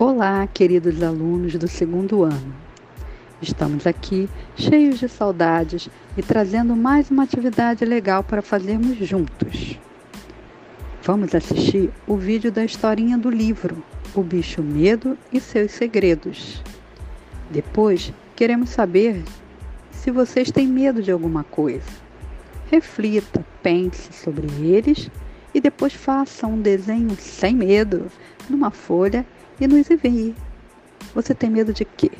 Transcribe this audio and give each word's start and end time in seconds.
Olá, 0.00 0.46
queridos 0.46 1.02
alunos 1.02 1.56
do 1.56 1.66
segundo 1.66 2.22
ano. 2.22 2.54
Estamos 3.42 3.84
aqui 3.84 4.28
cheios 4.54 5.00
de 5.00 5.08
saudades 5.08 5.90
e 6.16 6.22
trazendo 6.22 6.76
mais 6.76 7.10
uma 7.10 7.24
atividade 7.24 7.84
legal 7.84 8.22
para 8.22 8.40
fazermos 8.40 8.96
juntos. 8.98 9.76
Vamos 11.02 11.34
assistir 11.34 11.90
o 12.06 12.16
vídeo 12.16 12.52
da 12.52 12.64
historinha 12.64 13.18
do 13.18 13.28
livro 13.28 13.82
O 14.14 14.22
Bicho 14.22 14.62
Medo 14.62 15.18
e 15.32 15.40
seus 15.40 15.72
Segredos. 15.72 16.62
Depois, 17.50 18.12
queremos 18.36 18.70
saber 18.70 19.24
se 19.90 20.12
vocês 20.12 20.48
têm 20.52 20.68
medo 20.68 21.02
de 21.02 21.10
alguma 21.10 21.42
coisa. 21.42 21.90
Reflita, 22.70 23.44
pense 23.64 24.12
sobre 24.12 24.46
eles 24.64 25.10
e 25.52 25.60
depois 25.60 25.92
faça 25.92 26.46
um 26.46 26.60
desenho 26.60 27.16
sem 27.16 27.56
medo 27.56 28.06
numa 28.48 28.70
folha 28.70 29.26
e 29.60 29.66
nos 29.66 29.90
envie. 29.90 30.34
Você 31.14 31.34
tem 31.34 31.50
medo 31.50 31.72
de 31.72 31.84
quê? 31.84 32.10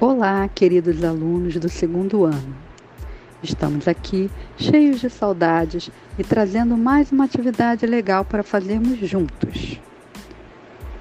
Olá, 0.00 0.48
queridos 0.48 1.02
alunos 1.02 1.56
do 1.56 1.68
segundo 1.68 2.24
ano. 2.24 2.56
Estamos 3.42 3.88
aqui 3.88 4.30
cheios 4.56 5.00
de 5.00 5.10
saudades 5.10 5.90
e 6.18 6.24
trazendo 6.24 6.76
mais 6.76 7.10
uma 7.10 7.24
atividade 7.24 7.86
legal 7.86 8.24
para 8.24 8.42
fazermos 8.42 8.98
juntos. 8.98 9.80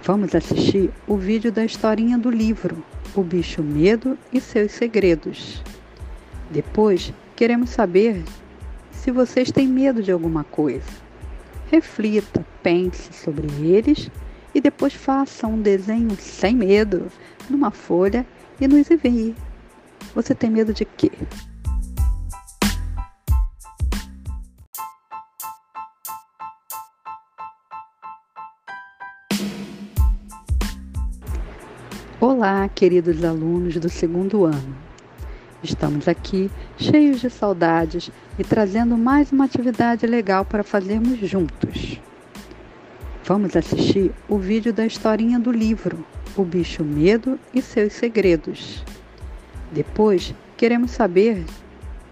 Vamos 0.08 0.34
assistir 0.34 0.90
o 1.06 1.18
vídeo 1.18 1.52
da 1.52 1.66
historinha 1.66 2.18
do 2.18 2.30
livro 2.30 2.82
O 3.14 3.22
Bicho 3.22 3.62
Medo 3.62 4.18
e 4.32 4.40
seus 4.40 4.72
Segredos. 4.72 5.62
Depois, 6.50 7.14
queremos 7.36 7.72
saber 7.72 8.24
se 8.90 9.12
vocês 9.12 9.52
têm 9.52 9.68
medo 9.68 10.02
de 10.02 10.10
alguma 10.10 10.46
coisa. 10.46 10.88
Reflita, 11.70 12.48
pense 12.64 13.12
sobre 13.12 13.48
eles 13.62 14.10
e 14.56 14.62
depois 14.62 14.94
faça 14.94 15.46
um 15.46 15.62
desenho 15.62 16.16
sem 16.16 16.56
medo 16.56 17.08
numa 17.50 17.70
folha 17.70 18.26
e 18.62 18.66
nos 18.66 18.90
envie. 18.90 19.36
Você 20.16 20.34
tem 20.34 20.50
medo 20.50 20.74
de 20.74 20.86
quê? 20.86 21.12
Olá, 32.20 32.68
queridos 32.68 33.24
alunos 33.24 33.76
do 33.76 33.88
segundo 33.90 34.44
ano. 34.44 34.76
Estamos 35.62 36.08
aqui 36.08 36.50
cheios 36.76 37.22
de 37.22 37.30
saudades 37.30 38.10
e 38.40 38.44
trazendo 38.44 38.98
mais 38.98 39.32
uma 39.32 39.46
atividade 39.46 40.08
legal 40.08 40.44
para 40.44 40.64
fazermos 40.64 41.20
juntos. 41.20 42.02
Vamos 43.24 43.56
assistir 43.56 44.12
o 44.28 44.40
vídeo 44.40 44.74
da 44.74 44.84
historinha 44.84 45.38
do 45.40 45.52
livro 45.52 46.04
o 46.36 46.44
bicho 46.44 46.84
medo 46.84 47.40
e 47.54 47.62
seus 47.62 47.94
segredos. 47.94 48.84
Depois, 49.72 50.34
queremos 50.58 50.90
saber 50.90 51.46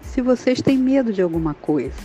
se 0.00 0.22
vocês 0.22 0.62
têm 0.62 0.78
medo 0.78 1.12
de 1.12 1.20
alguma 1.20 1.52
coisa. 1.52 1.98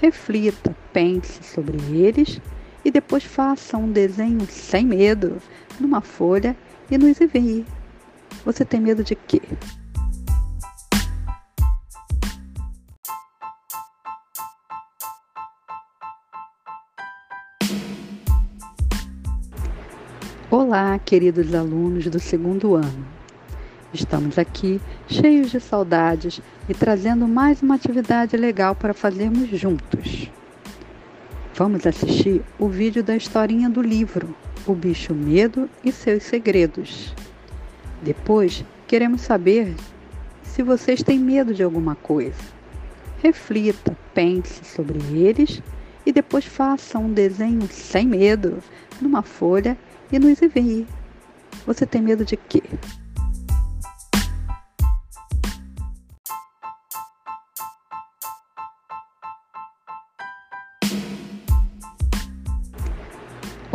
Reflita, 0.00 0.76
pense 0.92 1.42
sobre 1.42 1.76
eles 1.92 2.40
e 2.84 2.90
depois 2.92 3.24
faça 3.24 3.76
um 3.76 3.90
desenho 3.90 4.46
sem 4.46 4.86
medo 4.86 5.38
numa 5.80 6.00
folha 6.00 6.56
e 6.90 6.98
nos 6.98 7.20
envie. 7.20 7.64
Você 8.44 8.64
tem 8.64 8.80
medo 8.80 9.02
de 9.02 9.14
quê? 9.14 9.40
Olá, 20.50 20.98
queridos 20.98 21.54
alunos 21.54 22.06
do 22.06 22.20
segundo 22.20 22.76
ano. 22.76 23.06
Estamos 23.92 24.38
aqui 24.38 24.80
cheios 25.08 25.50
de 25.50 25.60
saudades 25.60 26.40
e 26.68 26.74
trazendo 26.74 27.26
mais 27.26 27.62
uma 27.62 27.74
atividade 27.74 28.36
legal 28.36 28.74
para 28.74 28.94
fazermos 28.94 29.48
juntos. 29.48 30.30
Vamos 31.54 31.86
assistir 31.86 32.42
o 32.58 32.68
vídeo 32.68 33.02
da 33.02 33.16
historinha 33.16 33.68
do 33.68 33.80
livro 33.80 34.34
O 34.66 34.74
Bicho 34.74 35.14
Medo 35.14 35.70
e 35.84 35.92
seus 35.92 36.24
Segredos. 36.24 37.14
Depois, 38.02 38.64
queremos 38.88 39.20
saber 39.20 39.72
se 40.42 40.60
vocês 40.60 41.04
têm 41.04 41.20
medo 41.20 41.54
de 41.54 41.62
alguma 41.62 41.94
coisa. 41.94 42.40
Reflita, 43.22 43.96
pense 44.12 44.64
sobre 44.64 44.98
eles 45.16 45.62
e 46.04 46.12
depois 46.12 46.44
faça 46.44 46.98
um 46.98 47.12
desenho 47.12 47.68
sem 47.68 48.08
medo 48.08 48.58
numa 49.00 49.22
folha 49.22 49.78
e 50.10 50.18
nos 50.18 50.42
envie. 50.42 50.84
Você 51.64 51.86
tem 51.86 52.02
medo 52.02 52.24
de 52.24 52.36
quê? 52.36 52.62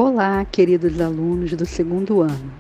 Olá, 0.04 0.44
queridos 0.46 1.00
alunos 1.00 1.54
do 1.54 1.64
segundo 1.64 2.22
ano. 2.22 2.52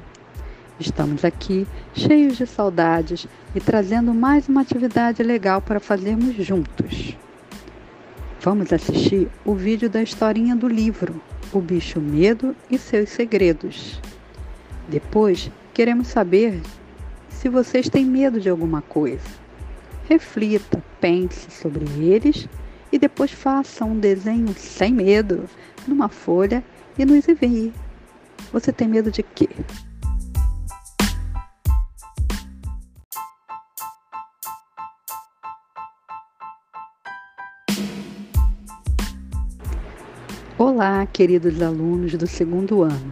Estamos 0.79 1.25
aqui 1.25 1.65
cheios 1.91 2.37
de 2.37 2.45
saudades 2.45 3.27
e 3.55 3.59
trazendo 3.59 4.13
mais 4.13 4.47
uma 4.47 4.61
atividade 4.61 5.23
legal 5.23 5.59
para 5.59 5.79
fazermos 5.79 6.35
juntos. 6.35 7.17
Vamos 8.39 8.71
assistir 8.71 9.27
o 9.43 9.55
vídeo 9.55 9.89
da 9.89 10.03
historinha 10.03 10.55
do 10.55 10.67
livro 10.67 11.19
o 11.51 11.59
bicho 11.59 11.99
medo 11.99 12.55
e 12.69 12.77
seus 12.77 13.09
segredos. 13.09 13.99
Depois, 14.87 15.49
queremos 15.73 16.09
saber 16.09 16.61
se 17.27 17.49
vocês 17.49 17.89
têm 17.89 18.05
medo 18.05 18.39
de 18.39 18.49
alguma 18.49 18.83
coisa. 18.83 19.27
Reflita, 20.07 20.79
pense 20.99 21.49
sobre 21.49 21.85
eles 22.03 22.47
e 22.91 22.99
depois 22.99 23.31
faça 23.31 23.83
um 23.83 23.97
desenho 23.97 24.53
sem 24.53 24.93
medo 24.93 25.45
numa 25.87 26.07
folha 26.07 26.63
e 27.01 27.05
nos 27.05 27.27
envie. 27.27 27.73
Você 28.53 28.71
tem 28.71 28.87
medo 28.87 29.09
de 29.09 29.23
quê? 29.23 29.49
Olá, 40.59 41.07
queridos 41.07 41.59
alunos 41.59 42.13
do 42.13 42.27
segundo 42.27 42.83
ano. 42.83 43.11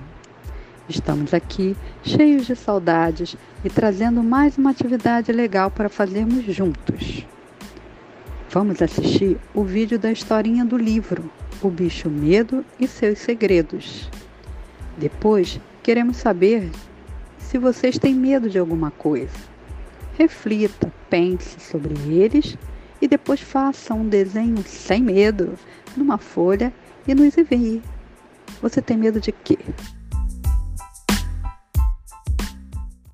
Estamos 0.88 1.33
aqui 1.33 1.75
cheios 2.03 2.45
de 2.45 2.56
saudades 2.56 3.35
e 3.63 3.69
trazendo 3.71 4.21
mais 4.21 4.56
uma 4.56 4.69
atividade 4.69 5.31
legal 5.31 5.71
para 5.71 5.89
fazermos 5.89 6.44
juntos. 6.45 7.25
Vamos 8.51 8.81
assistir 8.81 9.37
o 9.53 9.63
vídeo 9.63 9.99
da 9.99 10.11
historinha 10.11 10.65
do 10.65 10.75
livro 10.75 11.31
O 11.61 11.69
Bicho 11.69 12.09
Medo 12.09 12.65
e 12.79 12.87
seus 12.87 13.19
Segredos. 13.19 14.09
Depois, 14.97 15.61
queremos 15.83 16.17
saber 16.17 16.71
se 17.38 17.59
vocês 17.59 17.99
têm 17.99 18.15
medo 18.15 18.49
de 18.49 18.57
alguma 18.57 18.89
coisa. 18.89 19.38
Reflita, 20.17 20.91
pense 21.11 21.59
sobre 21.59 21.93
eles 22.11 22.57
e 22.99 23.07
depois 23.07 23.39
faça 23.39 23.93
um 23.93 24.09
desenho 24.09 24.63
sem 24.63 25.03
medo 25.03 25.53
numa 25.95 26.17
folha 26.17 26.73
e 27.07 27.13
nos 27.13 27.38
envie. 27.38 27.83
Você 28.63 28.81
tem 28.81 28.97
medo 28.97 29.21
de 29.21 29.31
quê? 29.31 29.59